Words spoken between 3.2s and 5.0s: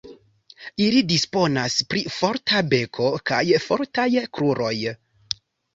kaj fortaj kruroj.